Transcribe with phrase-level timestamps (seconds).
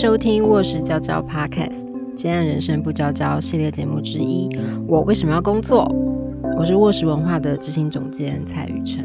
[0.00, 1.84] 收听《卧室娇娇 Podcast》，
[2.14, 4.48] 今天人生不娇娇系列节目之一。
[4.88, 5.86] 我为什么要工作？
[6.56, 9.04] 我是卧室文化的执行总监蔡雨辰。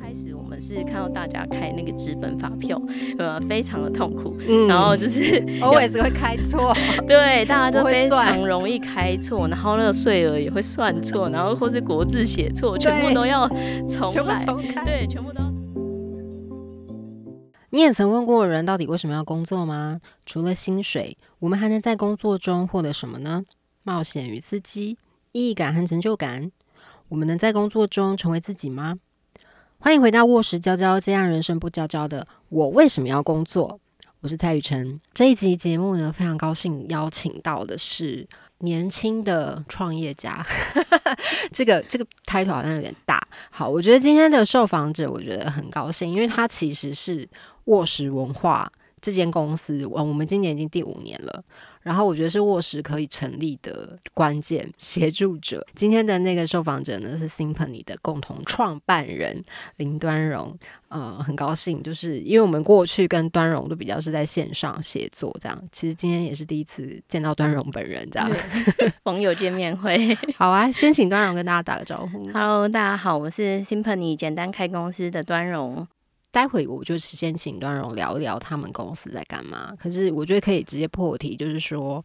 [0.00, 2.80] 开始我们是看到大家开那个纸本发票，
[3.18, 6.72] 呃，非常的痛苦，嗯，然后就是 always 会开错，
[7.08, 13.48] 对，大家都非常容易开错，然后那个税额也会算错，然后或是国字写错，全部都要
[13.88, 14.40] 重来，
[14.84, 15.40] 对，全部都。
[17.76, 20.00] 你也曾问过人到底为什么要工作吗？
[20.24, 23.44] 除了薪水，我们还能在工作中获得什么呢？
[23.82, 24.96] 冒险与刺激、
[25.32, 26.50] 意义感和成就感。
[27.10, 28.96] 我们能在工作中成为自己吗？
[29.76, 33.78] 欢迎回到卧室娇娇，这样人生不娇娇的我为什么要工作？
[34.20, 34.98] 我是蔡雨辰。
[35.12, 38.26] 这一集节目呢，非常高兴邀请到的是
[38.60, 40.42] 年轻的创业家。
[41.52, 43.22] 这个这个 title 好像有点大。
[43.50, 47.28] 好，我觉得今天的受访者，我觉得很高兴，因为他其实是。
[47.66, 51.44] 卧室文化这间公司，我我们今年已经第五年了。
[51.82, 55.64] 然后我觉得是卧室可以成立的关键协助者。
[55.72, 59.44] 今天的那个受访者呢是 Simpany 的共同创办人
[59.76, 60.58] 林端荣。
[60.88, 65.62] 呃，很高兴，就是因为我们过去跟端荣都比较是在线上协作，这样。
[65.70, 68.28] 其实今天也是第一次见到端荣本人，这样。
[69.04, 70.12] 网友见面会。
[70.36, 72.24] 好啊，先请端荣跟大家打个招呼。
[72.32, 75.86] Hello，大家好，我是 Simpany 简单开公司的端荣。
[76.36, 79.74] 待会我就先请端荣聊一聊他们公司在干嘛。
[79.78, 82.04] 可是我觉得可以直接破题，就是说，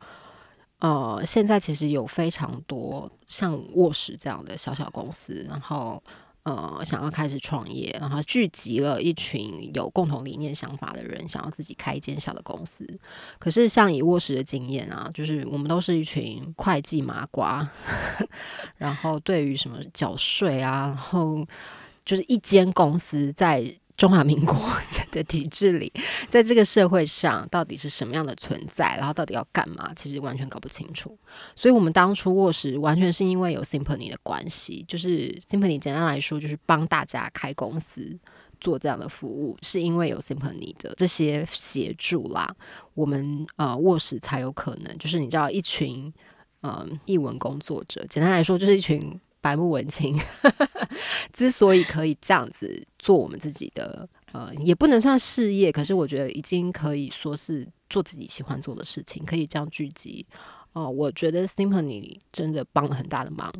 [0.79, 6.01] 呃，现在其实有非常多像卧室这样的小小公司，然后
[6.43, 12.87] 呃想要开始创业，然后聚集了一群有共同理念想法的人，想要自己开一间小的公司。
[13.37, 17.69] 可是像以卧室的经验啊，就是我们都是一群会计麻瓜，
[18.79, 21.45] 然后对于什么缴税啊，然后
[22.05, 23.75] 就是一间公司在。
[24.01, 24.57] 中华民国
[25.11, 25.93] 的体制里，
[26.27, 31.15] 在这个社会上到底是什么样的存在，然后到底要干嘛，其实完全搞不清楚。
[31.55, 38.17] 所以，我们当初卧室完全是因为有 Simpany 的关系，就是 Simpany 简单来说就是帮大家开公司
[38.59, 42.51] 做这样的服务，是因为有 Simpany 的这些协助啦，
[42.95, 46.11] 我们呃卧室才有可能，就是你知道一群
[46.63, 49.21] 嗯译文工作者，简单来说就是一群。
[49.41, 50.15] 白木文青
[51.33, 60.25] 之所以可以这样子做我们自己的，呃，也不能算事业，可是我觉得已经可以说是做自己喜欢做的事情，可以这样聚集。
[60.73, 63.51] 哦，我觉得 Simpany 真的帮了很大的忙。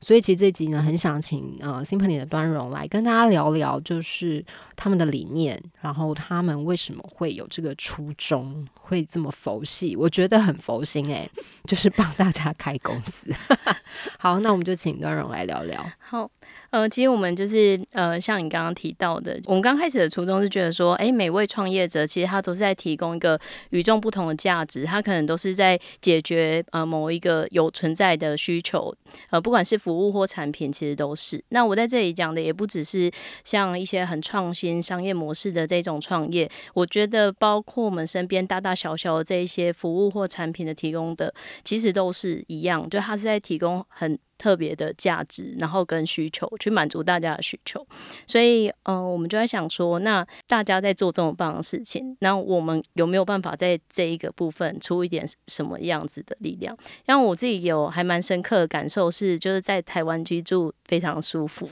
[0.00, 4.44] 所以其实这集呢，很想请呃 Simpany 的端荣来跟大家聊聊，就是
[4.76, 9.96] 他们的理念，然后他们为什么会有这个初衷，会这么佛系？
[9.96, 11.30] 我觉得很佛心诶，
[11.64, 13.32] 就是帮大家开公司。
[14.18, 15.84] 好，那我们就请端荣来聊聊。
[15.98, 16.30] 好。
[16.70, 23.40] 呃，其实我们就是呃，像你刚刚提到的，我们刚开始的初衷是觉得说，哎，每位创业者其实他都是在提供一个
[23.70, 28.94] 与众不同的价值，他可能都是在解决呃某一个有存在的需求，
[29.30, 31.42] 呃，不管是服务或产品，其实都是。
[31.48, 33.10] 那我在这里讲的也不只是
[33.44, 41.32] 像一些很创新商业模式的这种创业，我觉得包括我们身边大大小小的这一些服务或产品的提供的，
[41.64, 44.18] 其实都是一样，就他是在提供很。
[44.38, 47.84] 特别的价值，然后跟需求去满足大家的需求，
[48.26, 56.76] 所以，嗯，我们就在想说，那大家在做这么棒的事情，那我们有没有办法在这一个部分出一点什么样子的力量？
[57.04, 61.68] 让我自己有还蛮深刻的感受是，就是在台湾居住非常舒服。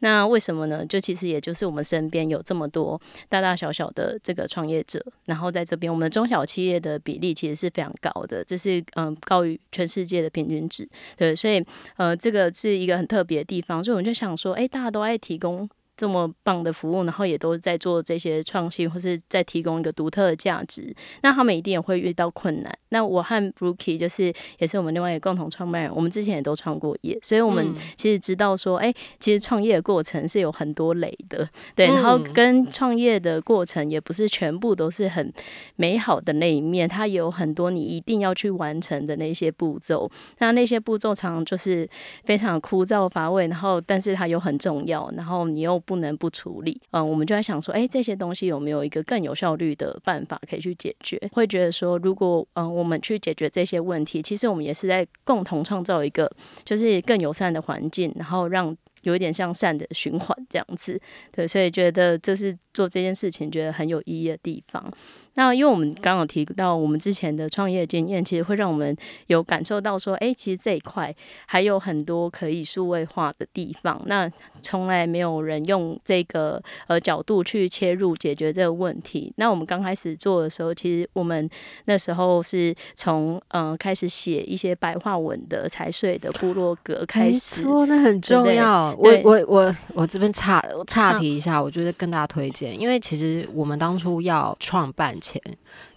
[0.00, 0.84] 那为什么呢？
[0.84, 10.86] 就其实也就是我们身边有这么多大大小小的这个创业者，然后在这边，我们的中小企业的比例其实是非常高的，这是嗯高于全世界的平均值。
[11.16, 11.64] 对，所以，
[11.96, 12.09] 呃。
[12.16, 15.68] 这个是一个很特别的地方，所以我们就想说，哎，大家都爱提供。
[16.00, 20.90] 这么棒的服务，然后也都在做这些创新，或是在提供一个独特的价值，
[21.20, 22.74] 那他们一定也会遇到困难。
[22.88, 35.30] 那我和 Rookie 就是也是我们另外一个共同创办人，我们之前也都创过业，所以我们其实知道说，哎，其实创业的过程是有很多累的，对，然后跟创业的过程也不是全部都是很
[35.76, 41.86] 美好的那一面，它有很多你一定要去完成的那些步骤，那那些步骤常常就是
[42.24, 45.78] 非常枯燥乏味，然后但是它又很重要，然后你又。
[45.90, 51.20] 不能不处理，嗯，我们就在想说，哎，这些东西有没有一个更有效率的办法可以去解决？
[51.32, 56.30] 会觉得说，如果嗯，我们去解决这些问题，其实我们也是在共同创造一个
[56.64, 61.00] 就是更友善的环境，然后让有一点像善的循环这样子。
[61.32, 64.92] 对，所以觉得这是做这件事情觉得很有意义的地方。
[65.34, 68.94] 那因为我们刚刚提到我们之前的创业经验，其实会让我们
[69.28, 71.14] 有感受到说，哎，其实这一块
[71.46, 74.00] 还有很多可以数位化的地方。
[74.06, 74.30] 那
[74.62, 79.32] 从来没有人用这个呃角度去切入解决这个问题。
[79.36, 81.48] 那我们刚开始做的时候，其实我们
[81.84, 88.92] 那时候是从嗯开始写一些白话文的财税的部落格开始，错，那很重要。
[88.98, 95.16] 我我我我这边岔岔提一下，我就是跟大家推荐，因为其实我们当初要创办。
[95.20, 95.38] 前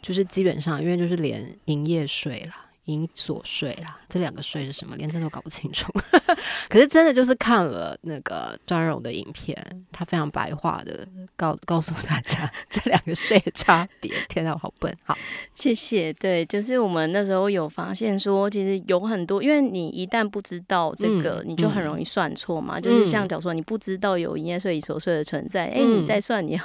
[0.02, 5.92] 就是基本上，因为就是连营业税啦、营所税啦，这两个税是什么，连这都搞不清楚。
[6.68, 9.56] 可是真的就是看了那个张荣的影片，
[9.92, 14.14] 他非常白话的告告诉大家 这两个税的差别。
[14.28, 14.94] 天哪，我好笨！
[15.04, 15.18] 好，
[15.56, 16.12] 谢谢。
[16.14, 22.80] 对，就是我们那时候有发现说，其实有很多，因为你一旦不知道这个，你就很容易算错嘛。
[22.80, 26.58] 就是像假如说你不知道有营业税、所税的存在，哎，你再算以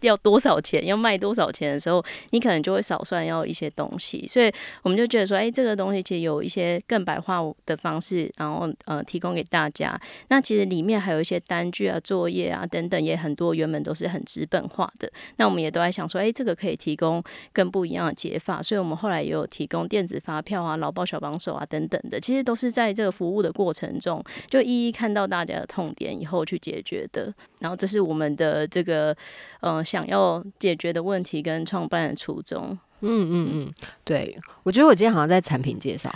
[0.00, 0.84] 要多少钱？
[0.84, 9.98] 要卖多少钱的时候，你可能就会少算要一些东西，所以我们就觉得说，哎，这个东西其实有一些更白话的方式，然后呃提供给大家。
[10.28, 15.10] 那其实里面还有一些单据啊、作业啊等等，也很多原本都是很资本化的。
[15.36, 17.22] 那我们也都在想说，哎，这个可以提供
[17.52, 18.62] 更不一样的解法。
[18.62, 27.32] 所以我们后来也有提供电子发票啊、劳保小帮手啊等等的，其实都是在这个服务的过程中，就一一看到大家的痛点以后去解决的。
[27.60, 29.16] 然后这是我们的这个。
[29.64, 33.72] 嗯，想要解决的问题跟创办的初衷，嗯嗯嗯，
[34.04, 36.14] 对我觉得我今天好像在产品介绍，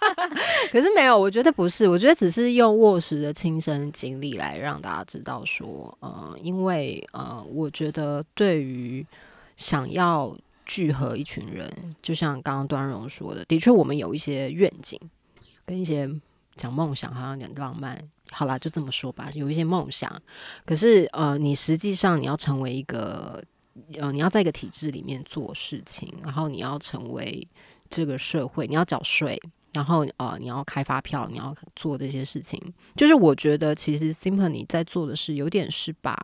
[0.72, 9.06] 可是没有，我觉得不是，我觉得只是用卧实的亲身经历来让大家知道说，呃，因为呃，我觉得对于
[9.58, 11.70] 想要聚合一群人，
[12.00, 14.98] 就像刚刚端荣说的，的确我们有一些愿景
[15.66, 16.08] 跟一些
[16.58, 17.98] 讲梦想，好像有点浪漫。
[18.30, 19.30] 好啦，就这么说吧。
[19.32, 20.20] 有一些梦想，
[20.66, 23.42] 可是呃，你实际上你要成为一个
[23.94, 27.48] 呃，你要在一个体制里面做事情，然后你要成为
[27.88, 29.40] 这个社会，你要缴税，
[29.72, 32.60] 然后呃，你要开发票，你要做这些事情。
[32.94, 36.14] 就是我觉得，其实 Simple 你在做的是有点是把，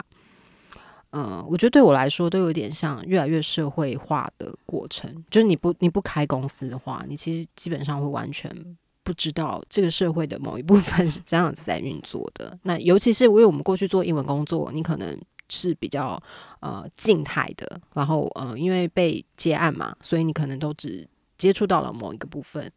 [1.13, 5.25] 嗯，我觉得对我来说都有点像越来越社会化的过程。
[5.31, 8.77] 就是你不你不开公司的话，你其实基本上会完全。
[9.05, 12.59] 不知道这个社会的某一部分是这样子在运作的。
[12.65, 15.17] 那尤其是因为我们过去做英文工作，你可能
[15.49, 16.21] 是比较
[16.61, 21.07] 呃静态的，然后呃因为被接案嘛，所以你可能都只
[21.39, 22.69] 接触到了某一个部分，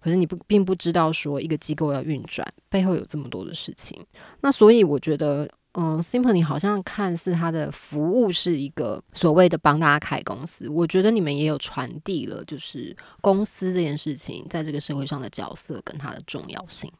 [0.00, 4.04] 可是你不并不知道说一个机构要运转背后有这么多的事情。
[4.40, 5.48] 那所以我觉得。
[5.78, 16.90] 嗯，Simple，你好像看似它的服务是一个所谓的帮大家开公司，我觉得你们也有传递了，就是公司这件事情在这个社会上的角色跟它的重要性。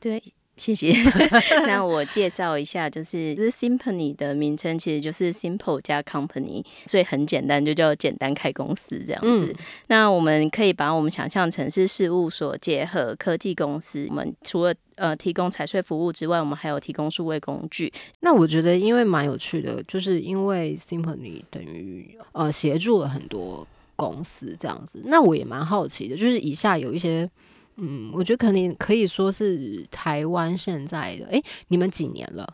[0.00, 0.20] 对。
[0.56, 0.94] 谢谢。
[1.66, 9.54] 那我介绍一下，就是这 Simple 的名称其实就是 Simple 加 Company，所以很简单，就叫简单开公司这样子。
[9.88, 14.06] 那我们可以把我们想象成是事务所结合科技公司。
[14.08, 17.92] 我们除了呃提供财税服务之外，我们还有提供数位工具。
[18.20, 23.66] 那我觉得因为蛮有趣的，就是因为 Simpany 等于呃协助了很多
[23.96, 25.02] 公司这样子。
[25.06, 27.28] 那我也蛮好奇的，就是以下有一些。
[27.76, 31.26] 嗯，我觉得肯定可以说是台湾现在的。
[31.26, 32.46] 哎，你们几年了？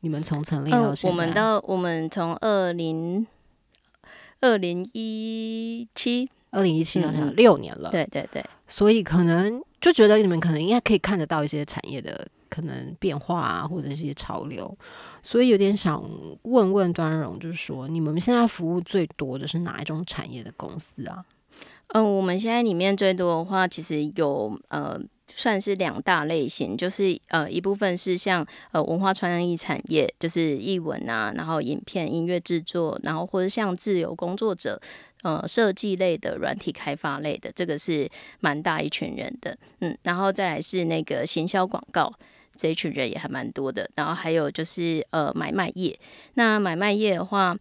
[0.00, 1.10] 你们从成立到现在？
[1.10, 3.26] 我们到我们从二零
[4.40, 7.90] 二零一七，二零一七到现在六年了。
[7.90, 14.78] 对对对，所以可能就觉得你们可能应该可以看得到一些产业的可能变化啊，或者一些潮流。
[15.20, 16.00] 所以有点想
[16.42, 21.24] 问问端荣，就是说你们现在服务最多的是哪一种产业的公司啊？
[21.94, 34.78] 嗯，我们现在里面最多的话，其实有呃，算是两大类型，就是呃，一部分是像呃文化传译产业，就是译文啊，然后影片、音乐制作，然后或者像自由工作者，
[35.22, 38.06] 呃，设计类的、软体开发类的，这个是
[38.40, 42.12] 蛮大一群人的，嗯，然后再来是那个行销广告
[42.54, 45.98] 这一群人也还蛮多的，然后还有就是呃买卖业，
[46.34, 47.56] 那买卖业的话。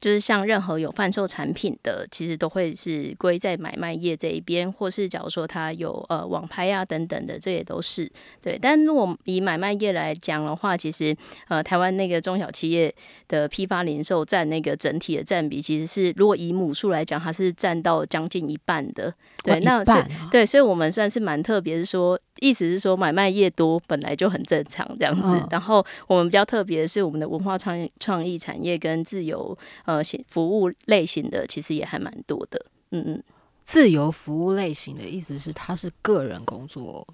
[0.00, 8.58] 就是像任何有贩售产品的，其实都会是归在买卖业这一边，或是假如说它有呃网拍啊等等的，这也都是对。
[8.60, 11.16] 但如果以买卖业来讲的话，其实
[11.48, 12.94] 呃台湾那个中小企业
[13.26, 19.12] 的批发零售占那个整体的占比，其实是如果以母数来讲，它是占到将近一半的。
[19.42, 19.92] 对，那是
[20.30, 22.18] 对，所以我们算是蛮特别，是说。
[22.40, 25.46] 意思是说，买卖业多本来就很正常这样子。
[25.50, 32.66] 然后我们比较特别的是，我们的文化创创意产业跟自由呃服务类型的，其实也还蛮多的。
[32.90, 33.22] 嗯嗯，
[33.62, 37.06] 自由服务类型的意思是，它是个人工作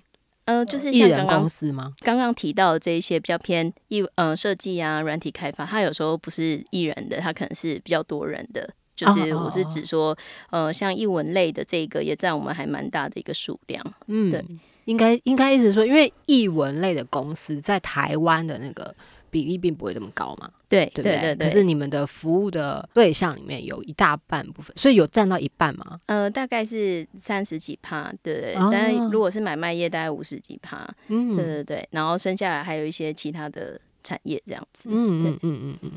[0.47, 1.95] 呃，就是艺人像刚刚公司吗？
[2.01, 8.69] 刚刚提到的这一些比较偏艺呃设计啊、软体开发，它有时候不是艺人的，它可能是比较多人的。
[8.95, 10.17] 就是我是指说，
[10.51, 13.85] 呃，像译文类的这个也占我们还蛮大的一个数量。
[14.07, 14.45] 嗯，对，
[14.85, 18.95] 应该应该意思是说，因为译文类的公司在台湾的那个
[19.31, 21.21] 比例并不会这么高嘛，对对不对？
[21.21, 21.49] 对对。
[21.49, 25.99] 可是你们的服务的对象里面有一大半部分，所以有占到一半吗？
[26.07, 28.55] 呃，大概是三十几趴，对对。
[28.55, 31.89] 哦但如果是买卖业，大概五十几趴，嗯对对对。
[31.91, 34.89] 然后剩下来还有一些其他的产业这样子。
[34.93, 35.91] 嗯嗯嗯嗯嗯。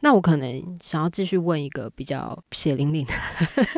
[0.00, 3.12] 那我可能想要继续问一个比较血淋淋的，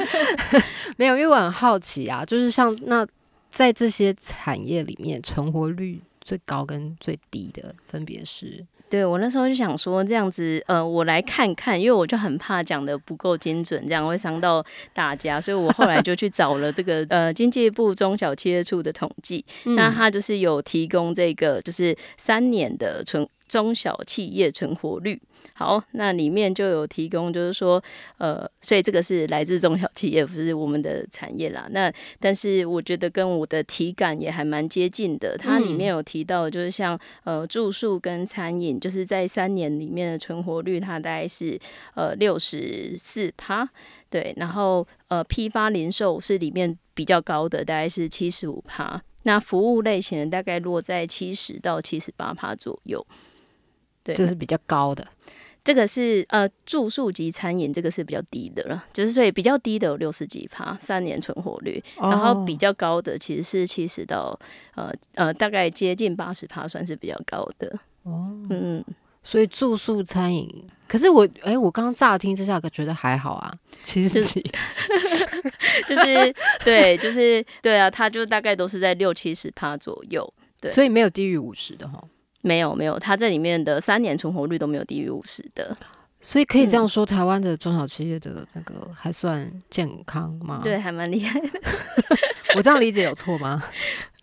[0.98, 3.06] 没有，因为我很好奇啊，就是像那
[3.50, 8.64] 在这些产业里面，存活率最高跟最低的分别是？
[8.88, 19.44] 对我那时候就想说这样子，呃，我来看看，因为我就很怕讲的不够精准，这样会伤到大家，所以我后来就去找了这个呃经济部中小企业处的统计，
[19.76, 25.20] 那他就是有提供这个就是三年的存中小企业存活率。
[25.54, 27.82] 好，那里面就有提供，就是说，
[28.18, 31.66] 呃，所以这个是来自中小企业，不是我们的产业啦。
[31.72, 35.36] 那但是我觉得跟我的体感也还蛮接近的。
[35.36, 41.58] 它里面有提到，就是像呃住宿跟餐饮，就是在三年里面的存活率，它大概是
[41.96, 43.68] 呃六十四趴，
[44.08, 44.32] 对。
[44.36, 49.02] 然后呃批发零售是里面比较高的，大概是七十五趴。
[49.24, 53.04] 那服务类型的大概落在七十到七十八趴左右。
[54.02, 55.06] 对，这是比较高的。
[55.62, 64.36] 这个是呃住宿及餐饮，这个是比较低的了，就是所以比较低的有六十几趴三年存活率，然后比较高的其实是七十到
[64.74, 67.78] 呃呃大概接近八十趴，算是比较高的。
[68.04, 68.82] 哦，嗯，
[69.22, 70.48] 所以住宿餐饮，
[70.88, 73.52] 可是我哎、我刚刚乍听之下觉得还好啊，
[73.82, 74.40] 七十几，
[75.86, 80.32] 就是对，就是对啊，它就大概都是在六七十趴左右。
[80.58, 82.02] 对所以没有低于五十的哈。
[82.42, 85.76] 没有没有，它这里面的三年存活率都没有低于五十的。
[86.22, 90.60] 所以可以这样说，台湾的中小企业的那个还算健康吗？
[90.62, 91.48] 对，，还蛮厉害的。
[92.56, 93.62] 我这样理解有错吗？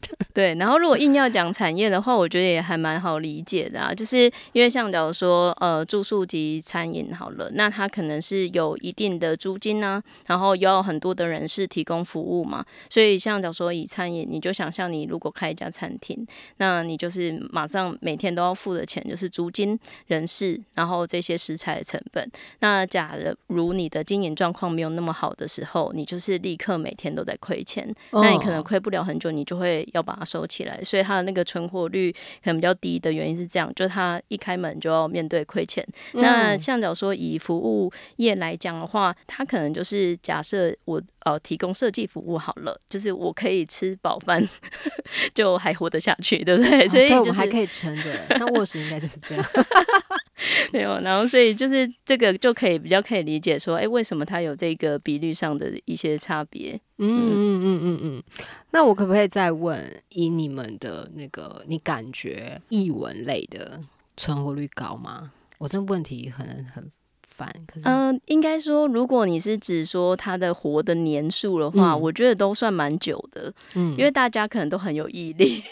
[0.33, 16.25] 对，然后如果硬要讲产业的话，我觉得也还蛮好理解的啊，就是因为像假如说呃住宿及餐饮好了，那它可能是有一定的租金啊，然后也有很多的人士提供服务嘛，所以像假如说以餐饮，你就想象你如果开一家餐厅，
[16.57, 19.77] 那你就是马上每天都要付的钱就是租金、
[20.07, 22.29] 人事，然后这些食材的成本。
[22.59, 23.15] 那假
[23.47, 32.11] 如你的经营状况没有那么好的时候，你就是立刻每天都在亏钱，那你可能哦亏不了很久，你就会要把它收起来，所以它的那个存活率
[32.43, 35.85] 可能比较低的原因是这样，就它一开门就要面对亏钱。
[36.13, 44.47] 那嗯像假如说以服务业来讲的话，它可能就是假设我呃提供设计服务好了，就是我可以吃饱饭
[45.33, 46.85] 就还活得下去，对不对？
[46.85, 49.45] 啊所以就是对我们还可以撑着，像卧室应该就是这样。
[50.71, 56.79] 没有，然后所以就是这个就可以比较可以理解说，哎，为什么它有这个比率上的一些差别？
[56.97, 58.23] 嗯嗯嗯嗯嗯。
[58.71, 63.81] 那我可不可以再问，以你们的那个，你感觉译文类的
[64.15, 65.31] 存活率高吗？
[65.57, 66.91] 我这问题可能很
[67.27, 75.63] 烦，可是嗯、应该说，如果你是指说它的活的年数的话，嗯我觉得都算蛮久的，嗯因为大家可能都很有毅力，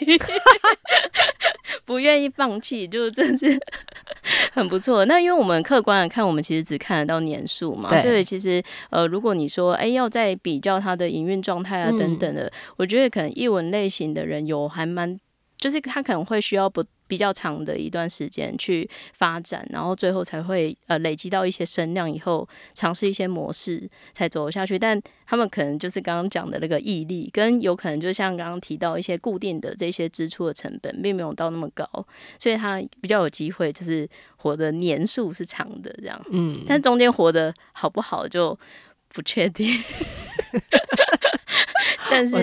[1.84, 3.56] 不愿意放弃，就是真是
[4.52, 5.04] 很不错。
[5.06, 15.18] 那因为我们客观的看，我们其实只看得到年数嘛，对所以其实呃，如果你说哎、要再比较它的营运状态啊嗯等等的，我觉得可能译文类型的人有还蛮，
[15.58, 16.84] 就是他可能会需要不。
[17.06, 24.78] 比较长的一段时间去发展，然后最后才会呃累积到一些声量，以后尝试一些模式才走下去。
[24.78, 31.86] 但他们可能就是刚刚讲的那个毅力，跟有可能就像刚刚提到一些固定的这些支出的成本，并没有到那么高，
[32.38, 36.20] 所以他比较有机会就是活的年数是长的这样。
[36.30, 38.58] 嗯，但中间活的好不好就
[39.08, 39.82] 不确定。
[42.08, 42.36] 但是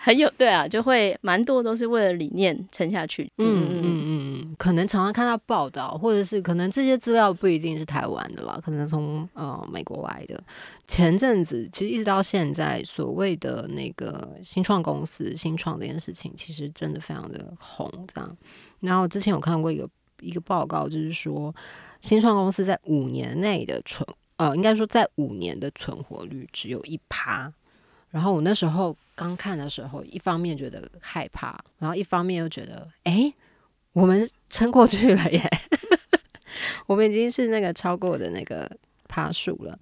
[0.00, 3.30] 很有对啊，就会蛮多都是为了理念撑下去。
[3.36, 10.42] 嗯嗯嗯嗯，可能常常看到报道，或者是可能这些资料不一定是台湾的吧，可能从呃美国来的。
[10.88, 17.88] 前阵子其实一直到现在，所谓的那个新创公司新创这件事情，其实真的非常的红。
[18.12, 18.36] 这样，
[18.80, 19.88] 然后之前有看过一个
[20.20, 21.54] 一个报告，就是说
[22.00, 24.08] 新创公司在五年内的存
[24.40, 27.52] 呃，应该说在五年的存活率只有一趴。
[28.08, 33.30] 然后我那时候刚看的时候，一方面觉得害怕，然后一方面又觉得，哎，
[33.92, 35.42] 我们撑过去了耶，
[36.88, 38.70] 我们已经是那个超过的那个
[39.08, 39.78] 趴数了。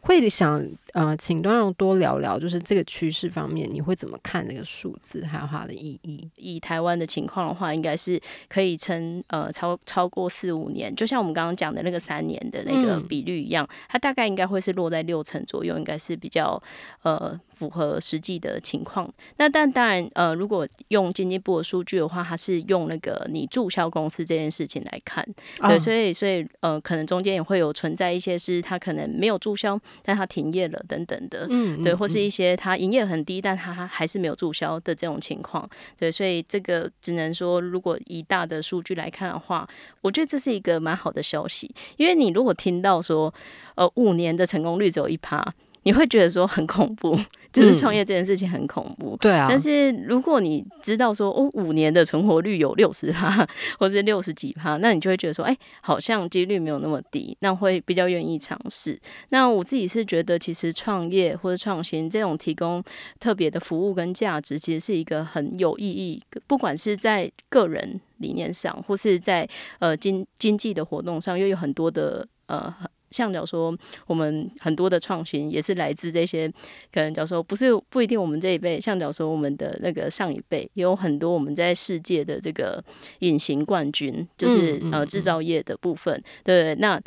[0.00, 6.28] 会想呃，请端荣多聊聊，就是这个趋势方面，你会怎么看这个数字，还有它的意义？
[6.36, 16.60] 以台湾的情况的话，应该是可以撑呃超超过四五年，就像我们刚刚讲的那个三年的那个比率一样，它大概应该会是落在六成左右，应该是比较
[17.02, 17.38] 呃。
[17.60, 25.22] 符合实际的情况，那但当然，呃，如果用经济部的数据的话，它是用那个你注销公司这件事情来看，
[25.60, 39.68] 对，所以所以呃，可能中间也会有存在一些是它可能没有注销，但它停业了等等的，嗯，对，或是一些它营业很低，但它还是没有注销的这种情况，对，所以这个只能说，如果以大的数据来看的话，
[40.00, 43.34] 我觉得这是一个蛮好的消息，因为你如果听到说，
[43.74, 45.46] 呃，五年的成功率只有一趴。
[45.84, 47.18] 你会觉得说很恐怖，
[47.52, 49.16] 就是创业这件事情很恐怖。
[49.16, 53.46] 对啊，但是如果你知道说哦，五年的存活率有六十趴，
[53.78, 58.98] 或是六十几趴，那你就会觉得说，哎，好像几率没有那么低，那会比较愿意尝试。
[59.30, 62.82] 那我自己是觉得，其实创业或者创新这种提供
[63.18, 72.74] 特别的服务跟价值，其实是一个很有意义，不管是在个人理念上，或是在呃经经济的活动上，又有很多的呃。
[73.10, 73.76] 像假如说，
[74.06, 76.48] 我们很多的创新也是来自这些，
[76.92, 82.82] 可能假如说不是不一定我们这一辈，像假如说我们的那个上一辈，也有很多我们在世界的这个
[83.18, 87.00] 隐形冠军，就是呃制造业的部分，对那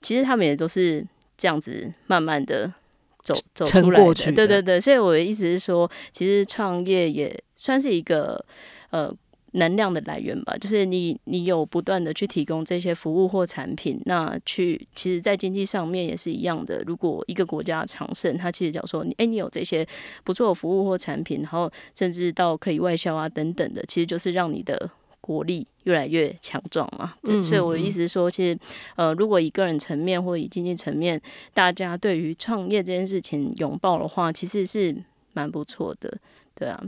[0.00, 1.06] 其实他们也都是
[1.36, 2.72] 这样子慢慢的
[3.20, 4.80] 走走出来的，对对对。
[4.80, 8.44] 所以我的意思是说，其实创业也算是一个
[8.90, 9.14] 呃。
[9.52, 16.82] 能量的来源吧，就是你，你有不断的去提供这些服务或产品，那去其实，在经济上面也是一样的。
[16.86, 19.86] 如果一个国家强盛，它其实讲说，你哎，你有这些
[20.24, 24.90] 不错的服务或产品，然后甚至到可以外销啊等等的，其实就是让你的
[25.20, 27.14] 国力越来越强壮嘛。
[27.42, 28.58] 所以我的意思是说，其实
[28.96, 31.20] 呃，如果以个人层面或以经济层面，
[31.52, 34.96] 大家对于创业这件事情拥抱的话，其实是
[35.34, 36.16] 蛮不错的，
[36.54, 36.82] 对啊，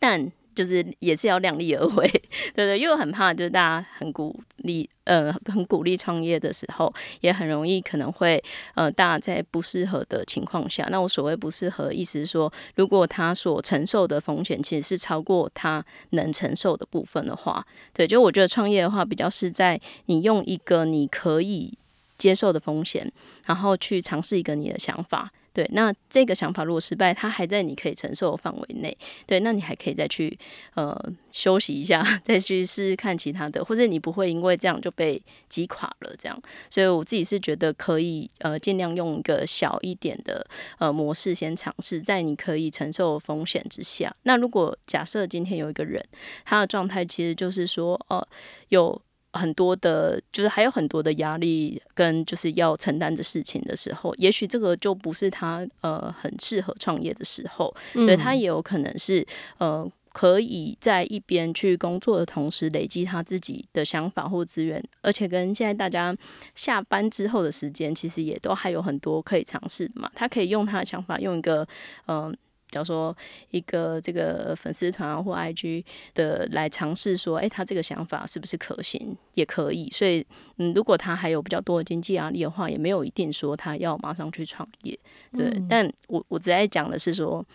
[0.00, 0.32] 但。
[0.54, 2.08] 就是也是要量力而为，
[2.54, 8.42] 对对，因为我很怕就是大家很鼓励，呃，很鼓励创业的时候，也很容易可能会，
[8.74, 21.76] 呃，大家在不适合的情况下，那我所谓不适合，意思是说，如果他所承受的风险其实是超过他能承受的部分的话，对，就我觉得创业的话，比较是在你用一个你可以
[22.16, 23.10] 接受的风险，
[23.46, 25.32] 然后去尝试一个你的想法。
[25.54, 28.94] 对，那这个想法如果失败，它还在你可以承受的范围内。
[29.24, 30.36] 对，那你还可以再去
[30.74, 30.94] 呃
[31.30, 36.14] 休息一下， 再去试试看其他的，或者你不会因为这样就被击垮了。
[36.18, 36.36] 这样，
[36.68, 40.44] 所以我自己是觉得可以呃尽量用一个小一点的
[40.78, 44.14] 呃模式先尝试，在你可以承受风险之下。
[44.24, 46.04] 那如果假设今天有一个人，
[46.44, 48.26] 他的状态其实就是说，呃，
[48.70, 49.00] 有。
[49.34, 59.26] 很多的，就是还有很多的压力跟就是要承担的事情的时候，也许这个就不是他呃很适合创业的时候，对他也有可能是
[59.58, 66.16] 呃可以在一边去工作的同时累积他自己的想法或资源，而且跟现在大家
[66.54, 71.66] 下班之后的时间其实也都还有很多可以尝试嘛，他可以用他的想法用一个
[72.06, 72.34] 嗯。
[72.74, 73.16] 假如说
[73.52, 79.16] 一个这个粉丝团或 IG 的来尝试说，哎，他这个想法是不是可行？
[79.34, 79.88] 也可以。
[79.90, 84.98] 所以，嗯，如果他还有比较多的经济压力的话，也没有一定说他要马上去创业。
[85.30, 87.46] 对，但我我只在讲的是说，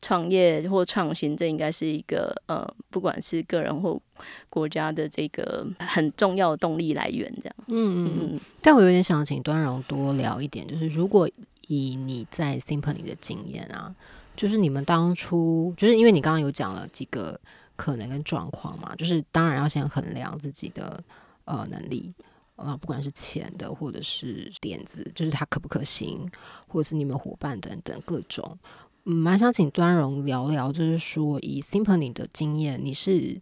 [0.00, 4.00] 创业或创新，这应该是一个呃，不管是个人或
[4.48, 7.30] 国家的这个很重要的动力来源。
[7.42, 8.40] 这样，嗯嗯嗯。
[8.62, 11.28] 但我有点想请端荣多聊一点，就是如果
[11.68, 13.94] 以你在 Simply 的经验啊。
[14.34, 17.38] 就是你们当初，就是因为你刚刚有讲了几个
[17.76, 21.02] 可能跟状况嘛，就是当然要先衡量自己的
[21.44, 22.12] 呃能力
[22.56, 26.28] 啊，不管是钱的或者是点子，就是它可不可行，
[26.66, 28.58] 或者是你们伙伴等等各种。
[29.04, 33.40] 嗯，蛮想请端荣聊聊，就是说以 Simply 的经验，你是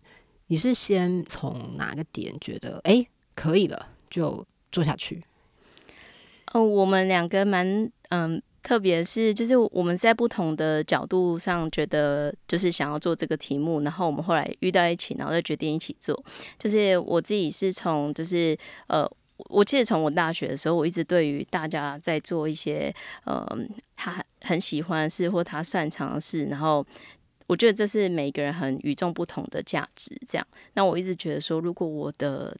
[0.48, 5.22] 你是先从哪个点觉得哎可以了就做下去？
[6.52, 8.42] 哦，我们两个蛮嗯。
[8.62, 16.22] 特别是，就是我们在不同的角度上觉得，就是想要做这个题目，然后我们后来遇到一起，然后就决定一起做。
[16.58, 18.56] 就是我自己是从，就是
[18.88, 19.10] 呃，
[19.48, 22.94] 我记得从我大学的时候，我一直对于大家在做一些
[23.24, 23.46] 呃，
[23.96, 26.86] 他很喜欢的事或他擅长的事，然后
[27.46, 30.10] 我觉得这是每个人很与众不同的价值。
[30.28, 32.56] 这样，那我一直觉得说，如果我的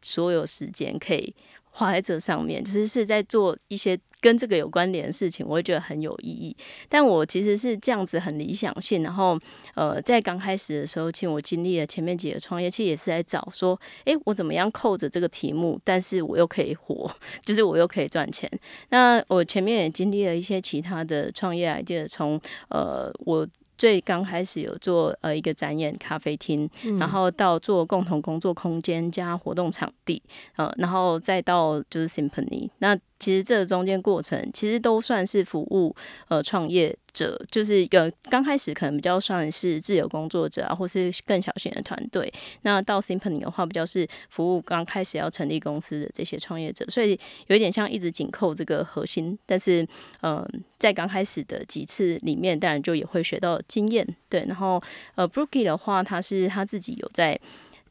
[0.00, 1.34] 所有时间可以
[1.80, 3.98] 花在这上面，就实是在做一些。
[4.22, 6.54] 跟这个有关联的事情，我会觉得很有意义。
[6.90, 9.38] 但我其实是这样子很理想性，然后
[9.74, 17.10] 呃，在刚开始的时候，其实我经历了前面几个创业，其实也是在找说，诶，我怎么样扣着这个题目，但是我又可以活，
[17.42, 18.46] 就是我又可以赚钱。
[18.90, 22.38] 那我前面也经历了一些其他的创业 idea，从
[22.68, 23.48] 呃我。
[23.80, 30.22] 最刚开始有做呃一个展演咖啡厅，然后到做共同工作空间加活动场地，
[30.56, 32.68] 呃，然后再到就是 Symphony。
[32.80, 35.96] 那其实这个中间过程，其实都算是服务
[36.28, 36.94] 呃创业。
[37.12, 42.32] 者就是一个刚开始可能比较算是自由工作者啊，或是更小型的团队。
[42.62, 49.38] 那到 Symphony 的话，比较是服务刚开始要成立公司的这些创业者，所以有一点像一直紧扣这个核心。
[49.46, 49.86] 但是，
[50.22, 50.46] 嗯，
[50.78, 54.06] 在刚开始的几次里面，当然就也会学到经验。
[54.28, 54.82] 对，然后
[55.14, 57.38] 呃，Brookie 的话，他是他自己有在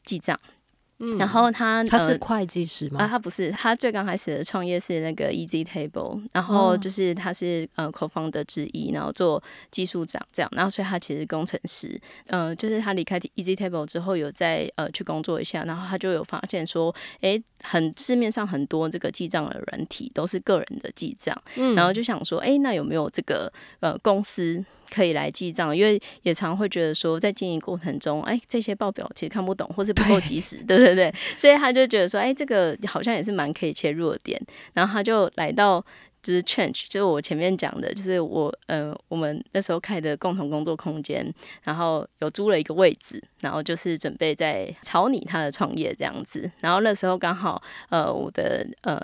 [0.02, 0.38] 记账。
[1.18, 3.00] 然后他他是会计师吗？
[3.00, 21.74] 啊，他不是，他最刚开始的创业是那个 Easy Table，然后就是他是呃 co-founder 之一，然后做技术长这样，然后所以他其实工程师，嗯，就是他离开 Easy Table 之后，有在呃去工作一下，然后他就有发现说，哎，很市面上很多这个记账的软体都是个人的记账，嗯。
[21.74, 24.62] 然后就想说，哎，那有没有这个呃公司？
[24.92, 34.40] 可以来记账，因为也常会觉得说，在经营过程中，哎，这些报表其实看不懂，或是不够及时，对不对对对，所以他就觉得说，哎，这个好像也是蛮可以切入的点，
[34.74, 35.84] 然后他就来到
[36.22, 49.00] 就是 Change，就是我前面讲的，就是我呃，我们那时候开的共同工作空间，然后有租了一个位置，然后就是准备在草拟他的创业这样子，然后那时候刚好呃，我的呃。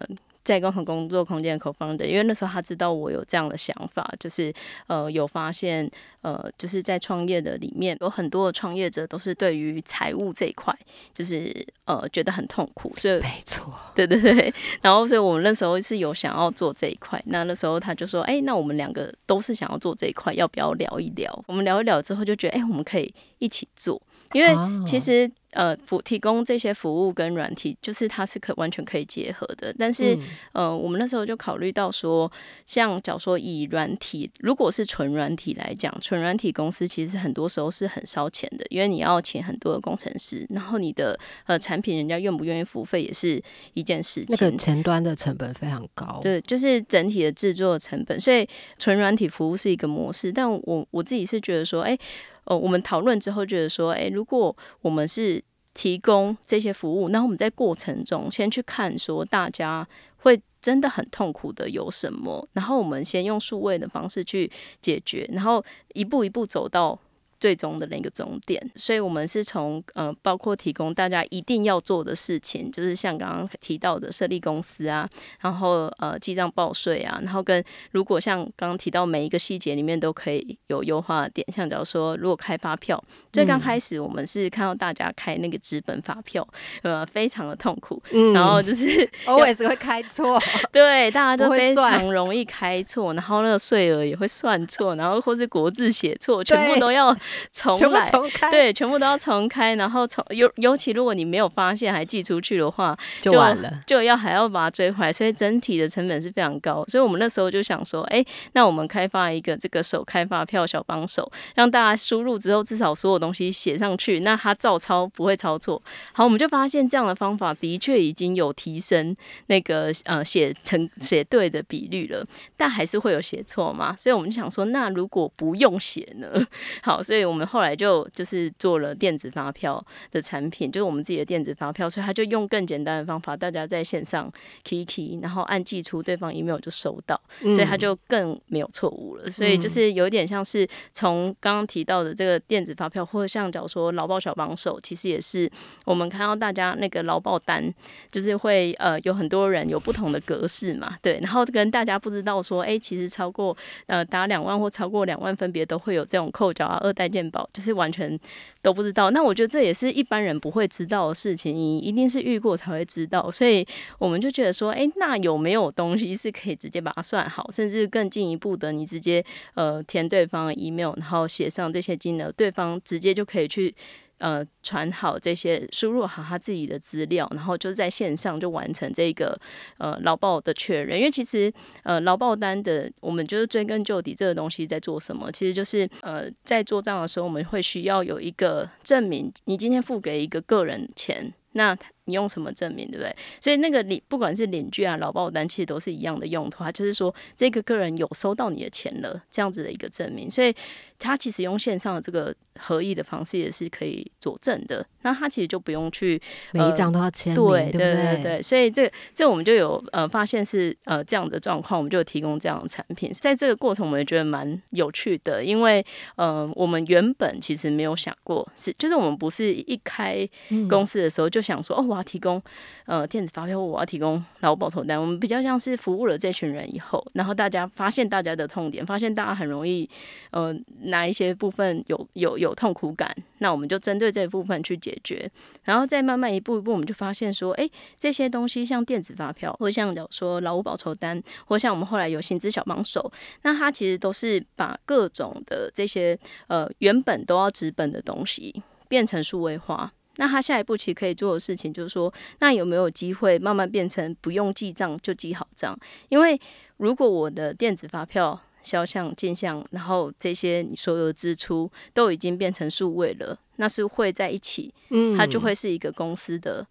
[0.47, 4.55] 在共同工作空间的 co-founder，因为那时候他知道我有这样的想法，就是
[4.87, 5.91] 呃有发现
[6.23, 10.73] 呃就是在创业的里面有很多的创业者都是对于财务这一块
[11.13, 11.53] 就是
[11.85, 21.45] 呃觉得很痛苦，所以没错，对对对，然后所以我们那时候是有想要做这一块，那那时候他就说，哎，那我们两个都是想要做这一块，要不要聊一聊？
[21.49, 24.01] 我们聊一聊之后就觉得，哎，我们可以一起做，
[24.33, 24.55] 因为
[24.87, 25.29] 其实。
[25.57, 29.75] 呃，服提供这些服务跟软体，就是它是可完全可以结合的。
[29.79, 30.17] 但是，
[30.53, 32.31] 呃，我们那时候就考虑到说，
[32.67, 43.43] 像假如说以软体，如果是纯软体来讲，纯软体公司其实很多时候是很烧钱的，因为你要请很多的工程师，然后你的呃产品人家愿不愿意付费也是
[43.73, 44.27] 一件事情。
[44.29, 48.21] 那个前端的成本非常高，对，就是整体的制作成本。
[48.21, 48.47] 所以
[48.79, 51.99] 纯软体服务是一个模式，但我我自己是觉得说，哎。
[52.47, 55.43] 哦，我们讨论之后觉得说，诶，如果我们是
[55.75, 66.99] 提供这些服务，那我们在过程中先去看说大家会真的很痛苦的有什么，然后我们先用数位的方式去解决，然后一步一步走到。
[67.39, 75.09] 最终的那个终点，所以我们是从呃，包括提供大家一定要做的事情，就是像刚刚提到的设立公司啊，
[75.41, 86.47] 然后呃记账报税啊，然后跟如果像刚刚提到每一个细节里面都可以有优化的点，像假如说如果开发票，最刚开始我们是看到大家开那个纸本发票，
[86.83, 90.41] 呃，非常的痛苦，然后就是 always 会开错，
[90.73, 97.15] 对，大家都非常容易开错，然后那个税额也会算错，然后或是国字写错， 全部都要。
[97.53, 98.11] 重来，
[98.51, 106.85] 对，全部都要重开，然后重尤尤其如果你没有发现还寄出去的话，就完了，就要还要把它追回来，所以整体的成本是非常高。
[106.87, 115.83] 所以我们那时候就想说，哎，那我们开发一个这个手开发票小帮手，让大家输入之后至少所有东西写上去，那他照抄不会抄错。
[116.13, 119.17] 好，我们就发现这样的方法的确已经有提升
[119.49, 122.25] 那个呃写成写对的比率了，
[122.57, 123.95] 但还是会有写错嘛？
[123.99, 126.29] 所以我们就想说，那如果不用写呢？
[126.83, 127.16] 好，所以。
[127.17, 134.31] 所以我们后来就就是做了电子发票的产品，就是我们自己的电子发票，所以他就用更简单的方法，大家在线上
[134.65, 139.31] key key，然后按寄出，对方 email 就收到，所以他就更没有错误了。
[139.31, 145.51] 所以就是有点像是从刚刚提到的这个电子发票，或者像假如说劳保小帮手，其实也是
[145.87, 147.73] 我们看到大家那个劳保单，
[148.13, 157.06] 就是会呃有很多人有不同的格式嘛，对，然后跟大家不知道说，哎，其实超过呃打两万或超过两万，分别都会有这种扣缴啊二代。
[157.09, 158.19] 鉴宝就是完全
[158.63, 163.67] 都不知道，那我觉得这也是一般人不会知道的事情，你一定是遇过才会知道，所以
[163.99, 173.75] 我们就觉得说，哎，那有没有东西是可以直接把它算好，甚至更进一步的，你直接呃填对方的 email，然后写上这些金额，对方直接就可以去。
[174.19, 179.39] 呃，传好这些，输入好他自己的资料，然后就在线上就完成这个
[179.79, 180.99] 呃劳保的确认。
[180.99, 181.53] 因为其实
[181.83, 185.31] 呃劳保单的，我们就是追根究底，这个东西在做什么？
[185.31, 191.33] 其实就是呃在做账的时候，我们会需要有一个证明，你今天付给一个个人钱。
[191.57, 193.17] 那你用什么证明，对不对？
[193.41, 200.31] 所以那个领不管是领据啊、劳保单，其实都是一样的用途，它就是说这个个人有收到你的钱了，这样子的一个证明。
[200.31, 200.55] 所以
[200.99, 204.87] 他其实用线上的这个合意的方式也是可以佐证的。
[205.03, 206.21] 那他其实就不用去
[206.53, 208.23] 每一张都要签名，对对对？
[208.23, 213.11] 对，所以这这我们就有呃发现是呃这样的状况，我们就有提供这样的产品。
[213.13, 220.29] 在这个过程，我们也觉得蛮有趣的，因为呃我们原本其实没有想过是，就是我们不是一开
[220.69, 222.43] 公司的时候就想说哦，我要提供
[222.85, 225.01] 呃电子发票，我要提供劳保投单。
[225.01, 229.89] 我们比较像是服务了这群人以后，然后大家发现大家的痛点，发现大家很容易
[230.33, 234.95] 呃哪一些部分有有有痛苦感，那我们就针对这部分去解。
[235.05, 235.31] 决，
[235.63, 249.93] 然后再慢慢一步一步，我们就发现说，哎，这些东西像电子发票，或像说劳务报酬单，或像我们后来有薪资小帮手，那它其实都是把各种的这些呃原本都要纸本的东西变成数位化。
[250.17, 255.79] 那他下一步其实可以做的事情就是说，那有没有机会慢慢变成不用记账就记好账？
[256.09, 256.41] 因为
[256.79, 258.41] 如果我的电子发票。
[258.67, 266.67] 销项、进项，然后这些你所有的支出都已经变成数位了，那是会在一起，嗯，它就会是一个公司的。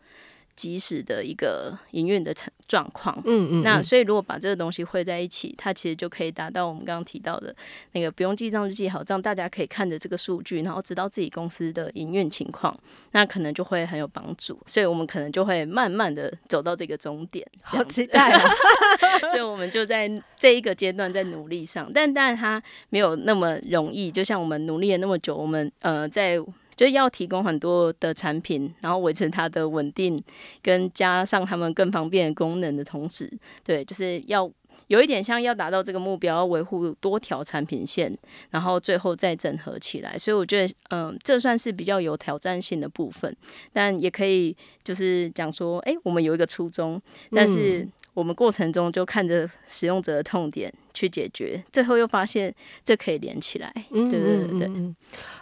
[0.56, 7.56] 及时的一个营运的成状况，嗯嗯，那所以如果把这个东西汇在一起，它其实就可以达到我们刚刚提到的
[7.92, 12.76] 那个不用记账就记好账，大家可以看着这个数据，然后知道自己公司的营运情况，
[13.12, 14.58] 那可能就会很有帮助。
[14.66, 18.50] 所以我们可能就会慢慢的走到这个终点，好期待啊！
[19.30, 26.40] 所以我们就在这一个阶段在努力上，但当然它没有那么容易，就像我们努力了那么久，我们呃在。
[26.76, 30.22] 就要提供很多的产品，然后维持它的稳定，
[30.62, 33.32] 跟加上他们更方便的功能的同时，
[33.64, 34.52] 对，就是要
[34.88, 38.16] 有一点像要达到这个目标，要维护多条产品线，
[38.52, 40.18] 然后最后再整合起来。
[40.18, 43.36] 所以我觉得，嗯，这算是比较有挑战性的部分，
[43.72, 47.88] 但也可以就是讲说，哎，我们有一个初衷，但是。
[48.16, 52.52] 我们过程中就看着使用者的痛点去解决，最后又发现
[52.84, 53.72] 这可以连起来。
[53.92, 54.96] 对对对对，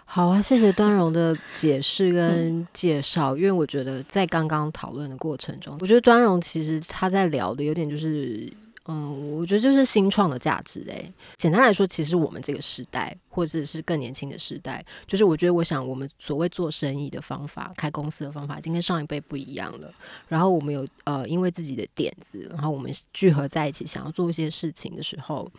[0.04, 3.38] 好啊，谢谢端荣的解释 跟介绍。
[3.38, 8.52] 因为我觉得在刚刚讨论的过程中，我觉得端荣其实他在聊的有点就是。
[8.86, 11.10] 嗯，我觉得就是新创的价值诶。
[11.38, 19.90] 简单来说，其实我们这个时代，或者是更年轻的时代，就是我觉得，我想我们所谓做生意的方法、开公司的方法，已经跟上一辈不一样了。
[20.28, 25.50] 然后我们有呃，因为自己的点子，然后我们聚合在一起，想要做一些事情的时候，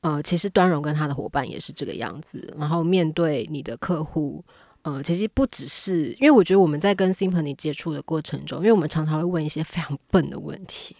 [0.00, 2.52] 呃，其实端荣跟他的伙伴也是这个样子。
[2.58, 4.44] 然后面对你的客户，
[4.86, 10.94] 呃，其实不只是因为我觉得我们在跟 Simpany 接触的过程中，因为我们常常会问一些非常笨的问题。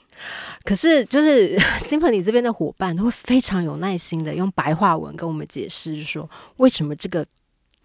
[0.65, 7.25] 可是，就是 Simpany 这边的伙伴都会非常有耐心的用白话文跟我们解释，说为什么这个。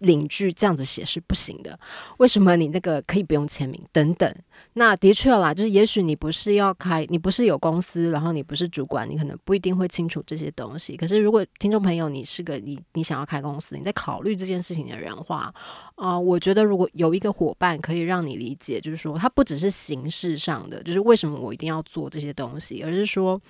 [0.02, 1.78] 领据这样子写是不行的，
[2.18, 4.34] 为什么你那个可以不用签名等等？
[4.74, 10.96] 那的确啦，就是也许你不是要开，你不是有公司，然后你不是主管，你可能不一定会清楚这些东西。
[10.96, 15.52] 可是如果听众朋友你是个你你想要开公司，你在考虑这件事情的人话，
[15.96, 23.40] 啊，我觉得如果有一个伙伴可以让你理解，就是说他不只是形式上的，就是为什么我一定要做这些东西，而是说。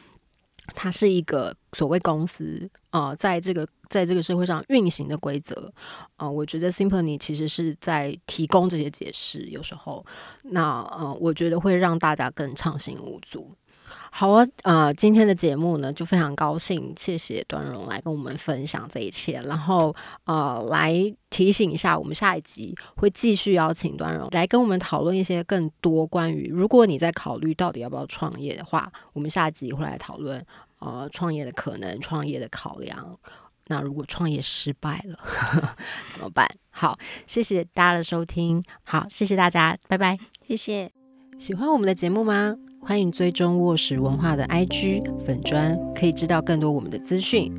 [0.75, 5.73] 它是一个所谓公司呃，在这个在这个社会上运行的规则
[6.17, 10.05] 呃，我觉得 Simply 其实是在提供这些解释，有时候
[10.45, 13.55] 那呃，我觉得会让大家更畅行无阻。
[14.11, 20.95] 好啊，呃，今天的节目呢，就非常高兴，谢谢端荣来跟我们分享这一切，然后呃，来
[21.31, 30.45] 提醒一下，我们下一集会继续邀请端荣来跟我们讨论一些更多关于，如果你在考虑到底要不要创业的话，我们下一集会来讨论
[30.79, 33.19] 呃创业的可能、创业的考量。
[33.69, 35.19] 那如果创业失败了
[36.13, 36.47] 怎么办？
[36.71, 40.91] 好，谢谢大家的收听，好，谢谢大家，拜拜，谢谢。
[41.39, 42.57] 喜欢我们的节目吗？
[42.85, 47.51] 欢迎追踪卧室文化的 IG 粉砖，可以知道更多我们的资讯。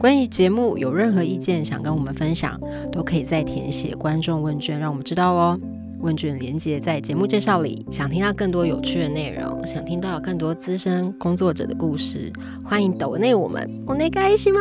[0.00, 2.60] 关于节目有任何意见想跟我们分享，
[2.90, 5.58] 都可以在填写观众问卷，让我们知道哦。
[6.00, 7.86] 问卷连接在节目介绍里。
[7.88, 12.32] 想听到更多有趣的内容，想听到更多资深工作者的故事，
[12.64, 13.70] 欢迎抖内我们。
[13.86, 14.60] 我内开心吗？